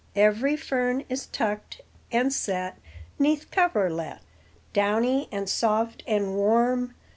[0.15, 2.77] Every Fern is tucked and set
[3.19, 4.17] 'Neath coverlet,
[4.73, 6.95] Downy and soft and warm.